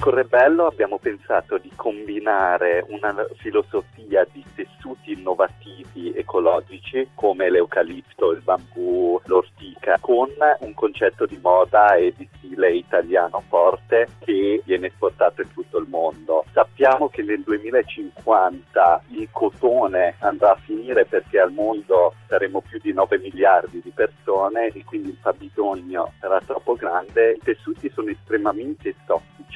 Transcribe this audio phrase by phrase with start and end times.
[0.00, 8.40] Con Rebello abbiamo pensato di combinare una filosofia di tessuti innovativi ecologici come l'eucalipto, il
[8.40, 15.42] bambù, l'ortica, con un concetto di moda e di stile italiano forte che viene esportato
[15.42, 16.46] in tutto il mondo.
[16.50, 22.94] Sappiamo che nel 2050 il cotone andrà a finire perché al mondo saremo più di
[22.94, 27.32] 9 miliardi di persone e quindi il fabbisogno sarà troppo grande.
[27.32, 28.94] I tessuti sono estremamente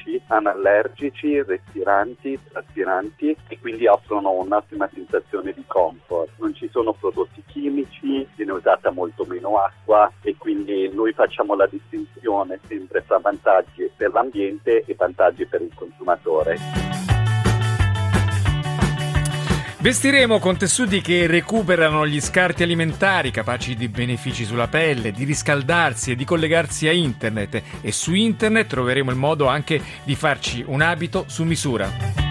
[0.05, 6.29] tossici anallergici, respiranti, traspiranti e quindi offrono un'ottima sensazione di comfort.
[6.37, 11.67] Non ci sono prodotti chimici, viene usata molto meno acqua e quindi noi facciamo la
[11.67, 16.57] distinzione sempre tra vantaggi per l'ambiente e vantaggi per il consumatore.
[19.85, 26.09] Vestiremo con tessuti che recuperano gli scarti alimentari, capaci di benefici sulla pelle, di riscaldarsi
[26.09, 30.81] e di collegarsi a internet e su internet troveremo il modo anche di farci un
[30.81, 32.24] abito su misura.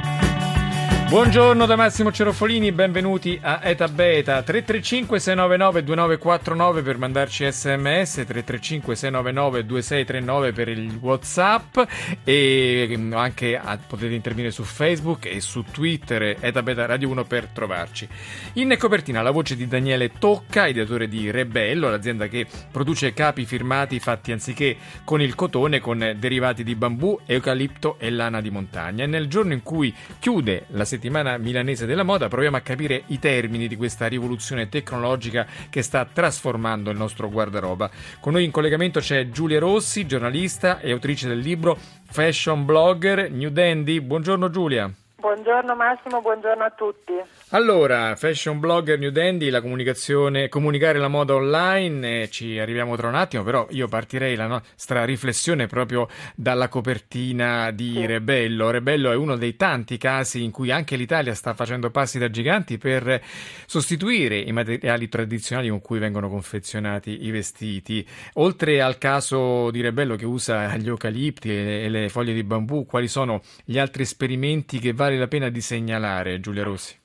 [1.06, 8.96] Buongiorno da Massimo Cerofolini, benvenuti a Eta Beta 335 699 2949 per mandarci sms 335
[8.96, 11.78] 699 2639 per il whatsapp
[12.24, 17.46] e mm, anche potete intervenire su Facebook e su Twitter Eta Beta Radio 1 per
[17.46, 18.08] trovarci.
[18.54, 24.00] In copertina la voce di Daniele Tocca, ideatore di Rebello, l'azienda che produce capi firmati
[24.00, 29.04] fatti anziché con il cotone con derivati di bambù, eucalipto e lana di montagna.
[29.04, 33.18] E nel giorno in cui chiude la settimana milanese della moda proviamo a capire i
[33.18, 37.90] termini di questa rivoluzione tecnologica che sta trasformando il nostro guardaroba.
[38.20, 41.76] Con noi in collegamento c'è Giulia Rossi, giornalista e autrice del libro
[42.10, 44.00] Fashion Blogger New Dandy.
[44.00, 44.90] Buongiorno Giulia.
[45.16, 47.14] Buongiorno Massimo, buongiorno a tutti.
[47.54, 53.06] Allora, fashion blogger New Dandy, la comunicazione, comunicare la moda online, eh, ci arriviamo tra
[53.06, 58.06] un attimo, però io partirei la nostra riflessione proprio dalla copertina di sì.
[58.06, 58.70] Rebello.
[58.70, 62.76] Rebello è uno dei tanti casi in cui anche l'Italia sta facendo passi da giganti
[62.76, 63.22] per
[63.66, 68.04] sostituire i materiali tradizionali con cui vengono confezionati i vestiti.
[68.32, 73.06] Oltre al caso di Rebello che usa gli eucalipti e le foglie di bambù, quali
[73.06, 77.02] sono gli altri esperimenti che vale la pena di segnalare, Giulia Rossi?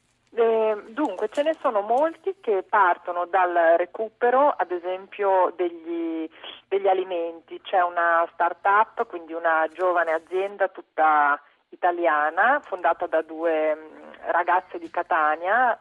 [1.31, 6.27] Ce ne sono molti che partono dal recupero, ad esempio, degli,
[6.67, 7.61] degli alimenti.
[7.61, 14.89] C'è una start-up, quindi una giovane azienda tutta italiana, fondata da due mm, ragazze di
[14.89, 15.79] Catania,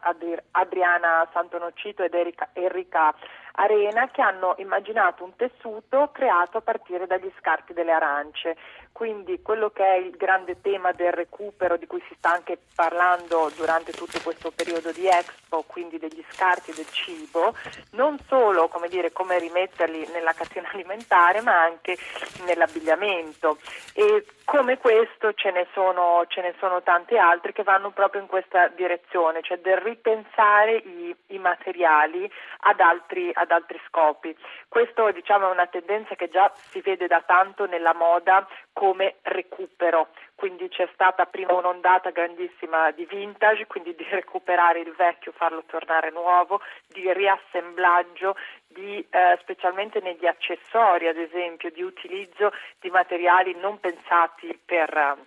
[0.51, 2.13] Adriana Santonocito ed
[2.53, 3.13] Enrica
[3.53, 8.55] Arena, che hanno immaginato un tessuto creato a partire dagli scarti delle arance.
[8.91, 13.49] Quindi quello che è il grande tema del recupero di cui si sta anche parlando
[13.55, 17.53] durante tutto questo periodo di Expo, quindi degli scarti del cibo,
[17.91, 21.97] non solo come, dire, come rimetterli nella catena alimentare, ma anche
[22.45, 23.57] nell'abbigliamento.
[23.93, 28.27] E come questo ce ne, sono, ce ne sono tanti altri che vanno proprio in
[28.27, 32.29] questa direzione, cioè del ripensare i, i materiali
[32.61, 34.35] ad altri, ad altri scopi.
[34.67, 40.09] Questo diciamo, è una tendenza che già si vede da tanto nella moda come recupero,
[40.35, 46.11] quindi c'è stata prima un'ondata grandissima di vintage, quindi di recuperare il vecchio, farlo tornare
[46.11, 48.35] nuovo, di riassemblaggio,
[48.67, 55.17] di, eh, specialmente negli accessori ad esempio, di utilizzo di materiali non pensati per,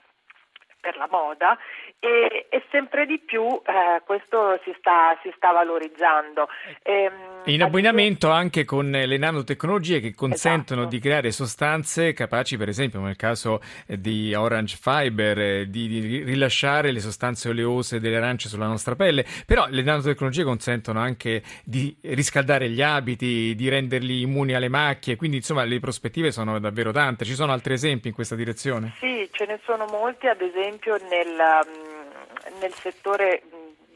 [0.80, 1.58] per la moda
[2.04, 6.48] e, e, sempre di più eh, questo si sta, si sta valorizzando.
[6.82, 10.96] Ehm, in abbinamento anche con le nanotecnologie che consentono esatto.
[10.96, 16.90] di creare sostanze capaci, per esempio nel caso di Orange Fiber, eh, di, di, rilasciare
[16.90, 22.68] le sostanze oleose delle arance sulla nostra pelle, però le nanotecnologie consentono anche di riscaldare
[22.68, 27.24] gli abiti, di renderli immuni alle macchie, quindi insomma le prospettive sono davvero tante.
[27.24, 28.94] Ci sono altri esempi in questa direzione?
[28.98, 31.91] Sì, ce ne sono molti, ad esempio nel,
[32.60, 33.42] nel settore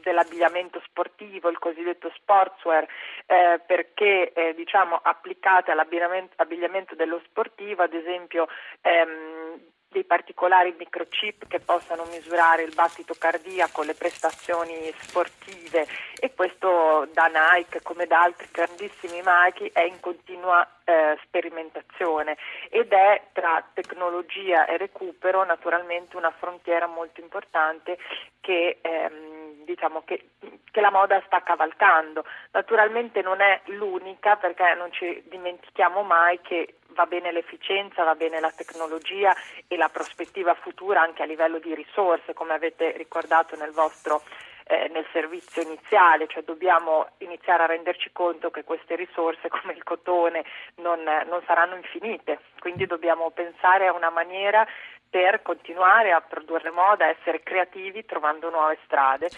[0.01, 2.87] dell'abbigliamento sportivo, il cosiddetto sportswear,
[3.25, 8.47] eh, perché eh, diciamo, applicate all'abbigliamento dello sportivo, ad esempio
[8.81, 9.59] ehm,
[9.89, 15.87] dei particolari microchip che possano misurare il battito cardiaco, le prestazioni sportive
[16.19, 22.37] e questo da Nike come da altri grandissimi marchi è in continua eh, sperimentazione
[22.69, 27.97] ed è tra tecnologia e recupero naturalmente una frontiera molto importante
[28.39, 30.29] che ehm, diciamo che,
[30.71, 32.23] che, la moda sta cavalcando.
[32.51, 38.39] Naturalmente non è l'unica perché non ci dimentichiamo mai che va bene l'efficienza, va bene
[38.39, 39.35] la tecnologia
[39.67, 44.23] e la prospettiva futura anche a livello di risorse, come avete ricordato nel vostro
[44.69, 49.83] eh, nel servizio iniziale, cioè dobbiamo iniziare a renderci conto che queste risorse come il
[49.83, 50.43] cotone
[50.77, 54.67] non, non saranno infinite, quindi dobbiamo pensare a una maniera
[55.09, 59.29] per continuare a produrre moda, essere creativi trovando nuove strade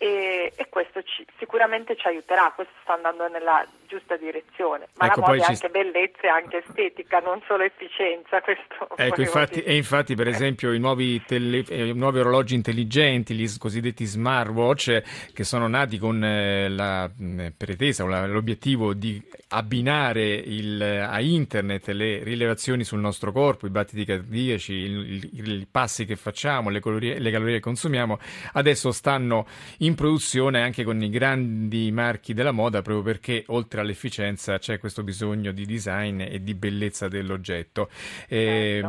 [0.00, 5.20] e, e questo ci, sicuramente ci aiuterà, questo sta andando nella giusta direzione, ma ecco,
[5.20, 8.40] la moda è anche bellezza e anche estetica, non solo efficienza.
[8.94, 14.04] ecco, infatti, e infatti per esempio i nuovi, tele, eh, nuovi, orologi intelligenti, gli cosiddetti
[14.04, 20.80] smartwatch, che sono nati con eh, la mh, pretesa o la, l'obiettivo di abbinare il,
[20.80, 26.16] a internet le rilevazioni sul nostro corpo, i battiti cardiaci, il, il, i passi che
[26.16, 28.18] facciamo, le calorie, le calorie che consumiamo,
[28.52, 29.46] adesso stanno
[29.78, 35.02] in produzione anche con i grandi marchi della moda proprio perché oltre all'efficienza c'è questo
[35.02, 37.88] bisogno di design e di bellezza dell'oggetto.
[38.28, 38.84] Eh,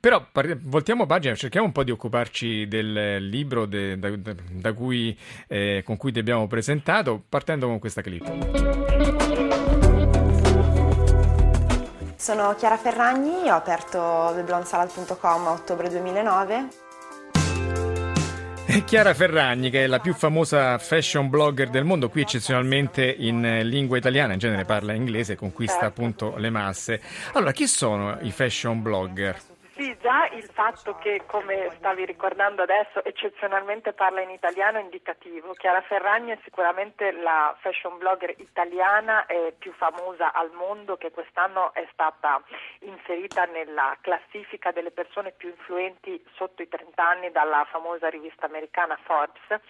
[0.00, 4.72] Però par- voltiamo pagina, cerchiamo un po' di occuparci del libro de, da, da, da
[4.72, 5.16] cui,
[5.48, 9.55] eh, con cui ti abbiamo presentato, partendo con questa clip.
[12.26, 16.68] Sono Chiara Ferragni, ho aperto theblondsalad.com a ottobre 2009.
[18.66, 23.60] È Chiara Ferragni, che è la più famosa fashion blogger del mondo, qui eccezionalmente in
[23.62, 25.86] lingua italiana, in genere parla inglese conquista certo.
[25.86, 27.00] appunto le masse.
[27.34, 29.40] Allora, chi sono i fashion blogger?
[29.76, 35.52] Sì, già il fatto che, come stavi ricordando adesso, eccezionalmente parla in italiano è indicativo.
[35.52, 39.26] Chiara Ferragni è sicuramente la fashion blogger italiana
[39.58, 42.42] più famosa al mondo che quest'anno è stata
[42.80, 48.98] inserita nella classifica delle persone più influenti sotto i 30 anni dalla famosa rivista americana
[49.02, 49.60] Forbes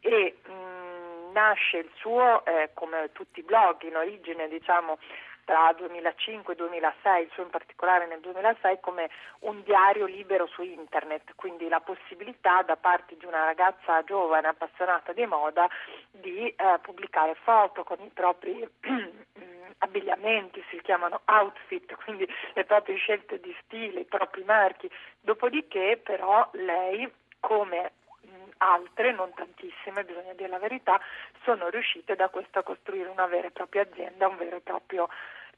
[0.00, 4.98] e mh, nasce il suo, eh, come tutti i blog in origine, diciamo,
[5.44, 9.10] tra 2005 e 2006, il suo in particolare nel 2006, come
[9.40, 15.12] un diario libero su internet, quindi la possibilità da parte di una ragazza giovane appassionata
[15.12, 15.68] di moda
[16.10, 18.66] di eh, pubblicare foto con i propri
[19.78, 24.90] abbigliamenti, si chiamano outfit, quindi le proprie scelte di stile, i propri marchi.
[25.20, 27.10] Dopodiché però lei
[27.40, 27.92] come
[28.62, 31.00] altre, non tantissime, bisogna dire la verità,
[31.44, 35.08] sono riuscite da questo a costruire una vera e propria azienda, un vero e proprio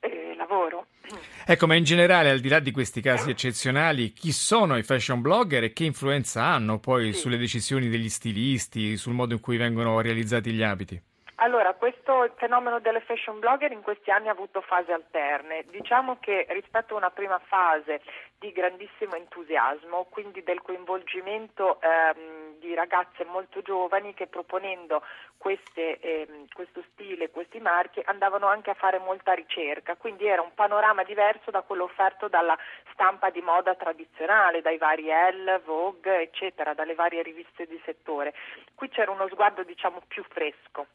[0.00, 0.86] eh, lavoro.
[1.46, 5.20] Ecco, ma in generale, al di là di questi casi eccezionali, chi sono i fashion
[5.20, 7.20] blogger e che influenza hanno poi sì.
[7.20, 11.02] sulle decisioni degli stilisti, sul modo in cui vengono realizzati gli abiti?
[11.36, 15.64] Allora, questo fenomeno delle fashion blogger in questi anni ha avuto fasi alterne.
[15.68, 18.00] Diciamo che rispetto a una prima fase
[18.38, 25.02] di grandissimo entusiasmo, quindi del coinvolgimento ehm, di ragazze molto giovani che proponendo
[25.36, 30.54] queste, ehm, questo stile, questi marchi, andavano anche a fare molta ricerca, quindi era un
[30.54, 32.56] panorama diverso da quello offerto dalla
[32.92, 38.32] stampa di moda tradizionale, dai vari Elle, Vogue, eccetera, dalle varie riviste di settore.
[38.74, 40.86] Qui c'era uno sguardo diciamo più fresco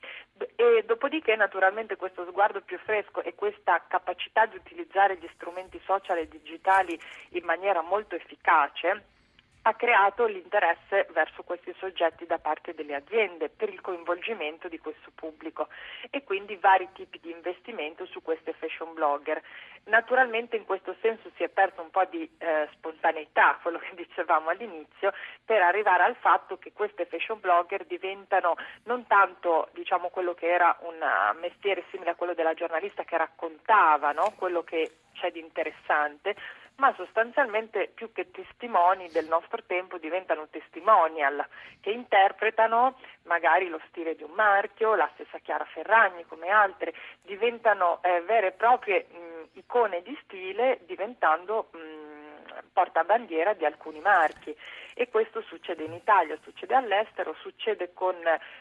[0.56, 6.18] e dopodiché naturalmente questo sguardo più fresco e questa capacità di utilizzare gli strumenti social
[6.18, 7.00] e digitali
[7.32, 9.18] in maniera molto efficace
[9.64, 15.12] ha creato l'interesse verso questi soggetti da parte delle aziende per il coinvolgimento di questo
[15.14, 15.68] pubblico
[16.10, 19.42] e quindi vari tipi di investimento su queste fashion blogger.
[19.86, 24.50] Naturalmente in questo senso si è perso un po' di eh, spontaneità, quello che dicevamo
[24.50, 30.48] all'inizio, per arrivare al fatto che queste fashion blogger diventano non tanto diciamo, quello che
[30.48, 30.98] era un
[31.40, 34.34] mestiere simile a quello della giornalista che raccontava no?
[34.38, 36.36] quello che c'è di interessante,
[36.80, 41.46] ma sostanzialmente più che testimoni del nostro tempo diventano testimonial
[41.82, 48.00] che interpretano magari lo stile di un marchio, la stessa Chiara Ferragni come altre, diventano
[48.02, 54.56] eh, vere e proprie mh, icone di stile diventando mh, portabandiera di alcuni marchi.
[54.94, 58.16] E questo succede in Italia, succede all'estero, succede con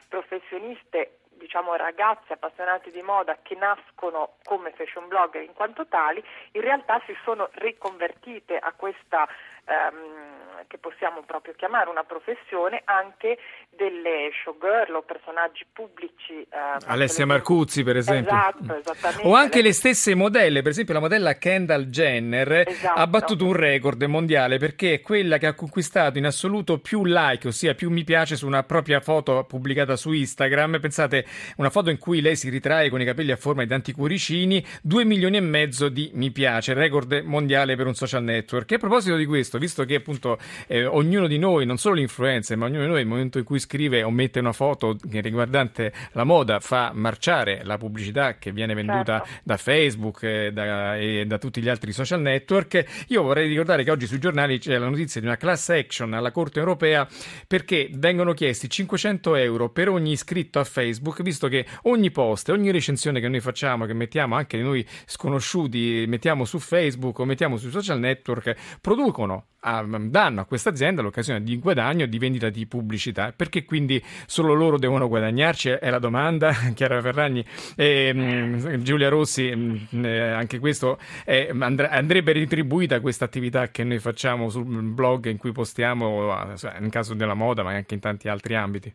[0.08, 6.61] professioniste diciamo, ragazze appassionate di moda che nascono come fashion blogger in quanto tali, in
[6.61, 9.26] realtà si sono riconvertite a questa
[9.64, 13.38] ehm, che possiamo proprio chiamare una professione anche
[13.70, 16.40] delle showgirl o personaggi pubblici.
[16.40, 18.34] Eh, Alessia Marcuzzi, per esempio.
[18.34, 19.26] Esatto, esattamente.
[19.26, 22.98] O anche le stesse modelle, per esempio la modella Kendall Jenner esatto.
[22.98, 27.48] ha battuto un record mondiale perché è quella che ha conquistato in assoluto più like,
[27.48, 30.80] ossia più mi piace su una propria foto pubblicata su Instagram.
[30.80, 31.24] Pensate,
[31.56, 34.64] una foto in cui lei si ritrae con i capelli a forma di tanti cuoricini,
[34.82, 38.70] 2 milioni e mezzo di mi piace, record mondiale per un social network.
[38.72, 42.57] E a proposito di questo, visto che appunto eh, ognuno di noi, non solo l'influencer,
[42.57, 46.25] ma ognuno di noi nel momento in cui scrive o mette una foto riguardante la
[46.25, 49.40] moda fa marciare la pubblicità che viene venduta certo.
[49.43, 53.05] da Facebook e da, e da, tutti gli altri social network.
[53.09, 56.31] Io vorrei ricordare che oggi sui giornali c'è la notizia di una class action alla
[56.31, 57.07] Corte europea
[57.47, 62.71] perché vengono chiesti 500 euro per ogni iscritto a Facebook, visto che ogni post, ogni
[62.71, 67.71] recensione che noi facciamo, che mettiamo anche noi sconosciuti, mettiamo su Facebook o mettiamo sui
[67.71, 73.33] social network, producono danno a questa azienda l'occasione di guadagno di vendita di pubblicità.
[73.35, 75.71] Perché quindi solo loro devono guadagnarci?
[75.71, 76.52] È la domanda.
[76.75, 77.45] Chiara Ferragni
[77.76, 83.85] e um, Giulia Rossi, um, eh, anche questo è, andre, andrebbe retribuita questa attività che
[83.85, 86.33] noi facciamo sul blog in cui postiamo,
[86.78, 88.95] in caso della moda, ma anche in tanti altri ambiti.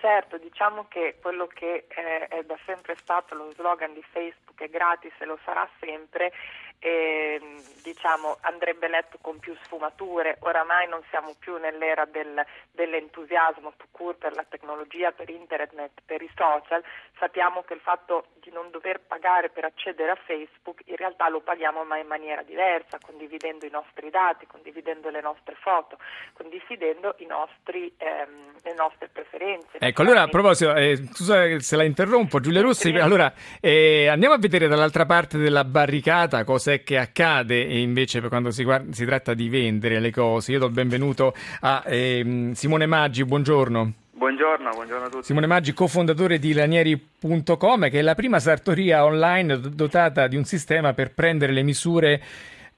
[0.00, 4.68] Certo, diciamo che quello che è, è da sempre stato lo slogan di Facebook è
[4.68, 6.32] gratis e lo sarà sempre
[6.78, 7.40] e,
[7.82, 10.36] diciamo, andrebbe letto con più sfumature.
[10.40, 13.72] Oramai non siamo più nell'era del, dell'entusiasmo
[14.14, 16.82] per la tecnologia, per internet, per i social.
[17.18, 21.40] Sappiamo che il fatto di non dover pagare per accedere a Facebook in realtà lo
[21.40, 25.98] paghiamo ma in maniera diversa, condividendo i nostri dati, condividendo le nostre foto,
[26.34, 29.78] condividendo nostri, ehm, le nostre preferenze.
[29.78, 34.38] Ecco, allora a proposito, eh, scusa se la interrompo, Giulia Rossi, allora eh, andiamo a
[34.38, 39.32] vedere dall'altra parte della barricata cosa cos'è che accade invece quando si, guarda, si, tratta
[39.32, 40.52] di vendere le cose.
[40.52, 43.92] Io do il benvenuto a eh, Simone Maggi, buongiorno.
[44.12, 45.24] Buongiorno, buongiorno, a tutti.
[45.24, 50.92] Simone Maggi, cofondatore di Lanieri.com, che è la prima sartoria online dotata di un sistema
[50.92, 52.20] per prendere le misure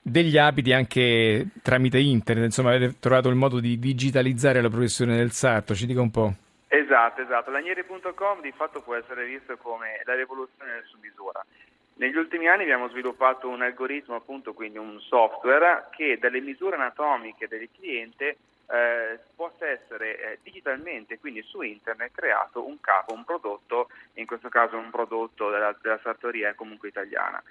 [0.03, 2.45] degli abiti anche tramite internet.
[2.45, 5.75] Insomma, avete trovato il modo di digitalizzare la professione del sarto.
[5.75, 6.35] Ci dica un po'.
[6.69, 7.51] Esatto, esatto.
[7.51, 11.45] Lanieri.com di fatto può essere visto come la rivoluzione del su misura.
[12.01, 17.47] Negli ultimi anni abbiamo sviluppato un algoritmo, appunto, quindi un software che dalle misure anatomiche
[17.47, 18.39] del cliente
[18.71, 24.49] eh, possa essere eh, digitalmente, quindi su internet, creato un capo, un prodotto, in questo
[24.49, 27.43] caso un prodotto della, della sartoria comunque italiana.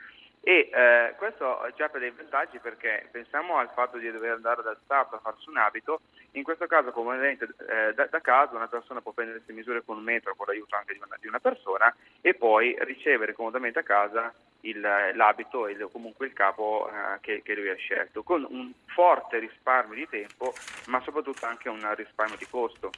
[0.49, 4.79] E eh, questo già per dei vantaggi perché pensiamo al fatto di dover andare dal
[4.83, 6.01] start a farsi un abito,
[6.31, 9.97] in questo caso comodamente eh, da, da, casa una persona può prendere queste misure con
[9.97, 13.83] un metro con l'aiuto anche di una, di una persona e poi ricevere comodamente a
[13.83, 18.73] casa il, l'abito e comunque il capo eh, che, che, lui ha scelto, con un
[18.87, 20.55] forte risparmio di tempo
[20.87, 22.89] ma soprattutto anche un risparmio di costo.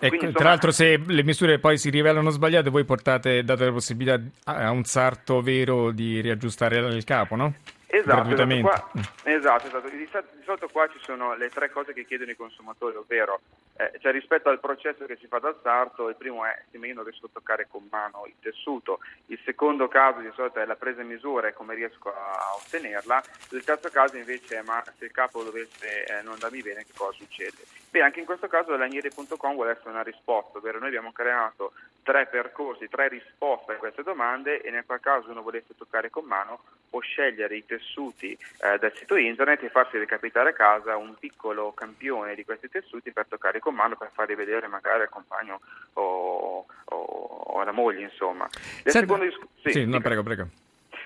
[0.00, 3.72] E Quindi, tra l'altro se le misure poi si rivelano sbagliate voi portate, date la
[3.72, 7.54] possibilità a un sarto vero di riaggiustare il capo, no?
[7.90, 8.90] Esatto, esatto, qua,
[9.24, 9.88] esatto, esatto.
[9.88, 10.08] Di,
[10.44, 13.40] solito qua ci sono le tre cose che chiedono i consumatori, ovvero
[13.76, 16.94] eh, cioè rispetto al processo che si fa dal sarto, il primo è se io
[16.94, 20.76] non riesco a toccare con mano il tessuto, il secondo caso di solito è la
[20.76, 24.82] presa in misura e come riesco a, a ottenerla, il terzo caso invece è ma
[24.98, 27.56] se il capo dovesse eh, non andarmi bene che cosa succede?
[27.90, 32.26] Beh, anche in questo caso laniere.com vuole essere una risposta, ovvero noi abbiamo creato tre
[32.26, 36.60] percorsi, tre risposte a queste domande e nel qual caso uno volesse toccare con mano
[36.88, 41.72] può scegliere i tessuti eh, dal sito internet e farsi recapitare a casa un piccolo
[41.72, 45.60] campione di questi tessuti per toccare con mano per farli vedere magari al compagno
[45.94, 48.48] o, o, o alla moglie insomma.
[48.84, 50.48] Senta, disc- sì, sì no, prego, prego.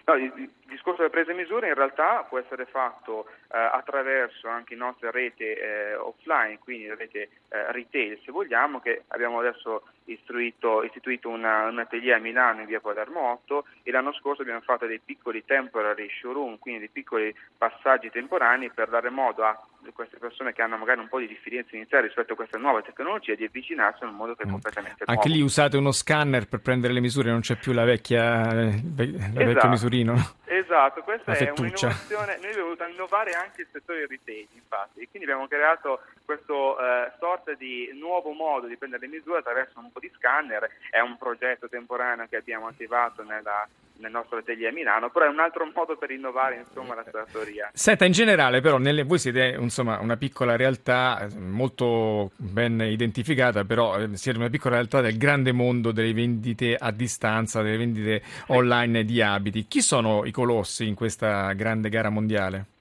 [0.04, 4.74] No, il discorso della presa in misura in realtà può essere fatto eh, attraverso anche
[4.74, 9.84] la nostra rete eh, offline, quindi la rete eh, retail se vogliamo, che abbiamo adesso
[10.06, 14.86] istruito, istituito un atelier a Milano in via Palermo 8 e l'anno scorso abbiamo fatto
[14.86, 19.56] dei piccoli temporary showroom, quindi dei piccoli passaggi temporanei per dare modo a
[19.92, 23.34] queste persone che hanno magari un po' di diffidenza iniziale rispetto a questa nuova tecnologia
[23.34, 24.50] di avvicinarsi in un modo che è mm.
[24.50, 25.40] completamente Anche nuovo.
[25.40, 29.44] lì usate uno scanner per prendere le misure, non c'è più la vecchia, la esatto.
[29.44, 30.14] vecchio misurino.
[30.44, 35.28] Esatto, questa è un'innovazione, noi abbiamo voluto innovare anche il settore retail infatti e quindi
[35.28, 40.00] abbiamo creato questo eh, sorta di nuovo modo di prendere le misure attraverso un po'
[40.00, 43.66] di scanner, è un progetto temporaneo che abbiamo attivato nella,
[44.02, 47.70] nel nostro atelier a Milano, però è un altro modo per innovare insomma, la trattoria.
[47.72, 53.98] Senta, in generale però nelle, voi siete insomma, una piccola realtà molto ben identificata, però
[53.98, 59.04] eh, siete una piccola realtà del grande mondo delle vendite a distanza, delle vendite online
[59.04, 59.66] di abiti.
[59.66, 62.71] Chi sono i colossi in questa grande gara mondiale?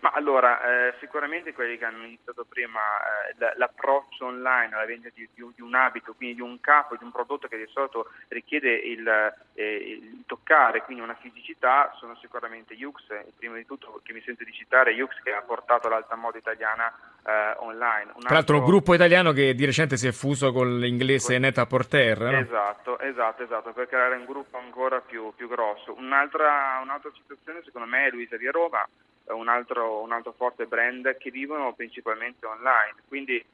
[0.00, 2.80] Ma allora, eh, sicuramente quelli che hanno iniziato prima
[3.28, 7.04] eh, l'approccio online alla vendita di, di, di, un abito, quindi di un capo, di
[7.04, 9.06] un prodotto che di solito richiede il,
[9.54, 13.02] eh, il toccare, quindi una fisicità, sono sicuramente Yux.
[13.36, 16.90] Prima di tutto che mi sento di citare Yux che ha portato l'alta moda italiana
[17.22, 18.12] eh, online.
[18.14, 21.42] Un Tra l'altro un gruppo italiano che di recente si è fuso con l'inglese con...
[21.42, 22.20] Neta Porter.
[22.20, 22.38] No?
[22.38, 25.94] Esatto, esatto, esatto, per creare un gruppo ancora più, più grosso.
[25.98, 28.88] Un'altra, un'altra situazione secondo me è Luisa di Roma
[29.32, 32.94] un altro, un altro forte brand che vivono principalmente online.
[33.08, 33.44] Quindi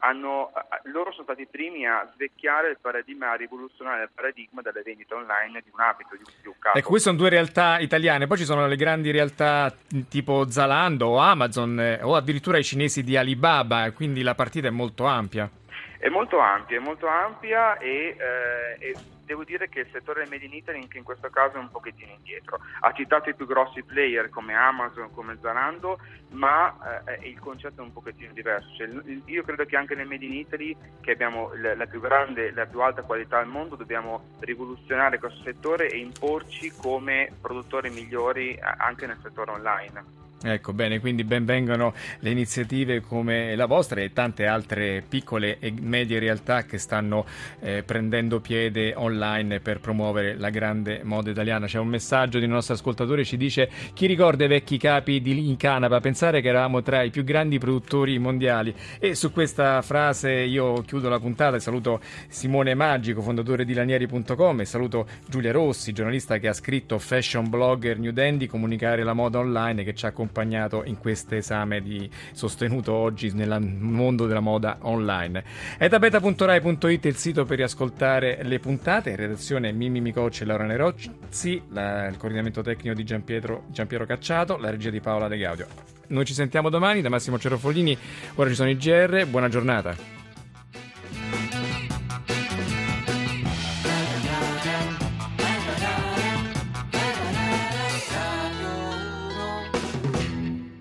[0.00, 0.52] hanno,
[0.84, 5.12] loro sono stati i primi a svecchiare il paradigma, a rivoluzionare il paradigma delle vendite
[5.12, 6.78] online di un abito, di un, di un capo.
[6.78, 9.74] Ecco, queste sono due realtà italiane, poi ci sono le grandi realtà
[10.08, 14.70] tipo Zalando o Amazon eh, o addirittura i cinesi di Alibaba, quindi la partita è
[14.70, 15.50] molto ampia.
[15.98, 18.94] È molto ampia, è molto ampia e, eh, e
[19.32, 22.12] devo dire che il settore del Made in Italy in questo caso è un pochettino
[22.12, 22.60] indietro.
[22.80, 25.98] Ha citato i più grossi player come Amazon, come Zalando,
[26.32, 28.68] ma eh, il concetto è un pochettino diverso.
[28.76, 28.88] Cioè,
[29.24, 32.66] io credo che anche nel Made in Italy, che abbiamo la, la più grande, la
[32.66, 39.06] più alta qualità al mondo, dobbiamo rivoluzionare questo settore e imporci come produttori migliori anche
[39.06, 40.21] nel settore online.
[40.44, 46.18] Ecco, bene, quindi benvengano le iniziative come la vostra e tante altre piccole e medie
[46.18, 47.24] realtà che stanno
[47.60, 51.66] eh, prendendo piede online per promuovere la grande moda italiana.
[51.66, 55.48] C'è un messaggio di un nostro ascoltatore, ci dice chi ricorda i vecchi capi di
[55.48, 58.74] in Canapa, pensare che eravamo tra i più grandi produttori mondiali.
[58.98, 64.60] E su questa frase io chiudo la puntata e saluto Simone Magico, fondatore di lanieri.com
[64.60, 69.38] e saluto Giulia Rossi, giornalista che ha scritto Fashion Blogger New Dandy, comunicare la moda
[69.38, 74.40] online che ci ha accompagnato accompagnato in questo esame di, sostenuto oggi nel mondo della
[74.40, 75.44] moda online.
[75.78, 82.06] Etabeta.rai.it è il sito per riascoltare le puntate, redazione Mimmi Micocci e Laura Nerozzi, la,
[82.06, 85.66] il coordinamento tecnico di Giampiero, Giampiero Cacciato, la regia di Paola De Gaudio.
[86.08, 87.96] Noi ci sentiamo domani da Massimo Cerofolini,
[88.36, 90.21] ora ci sono i GR, buona giornata.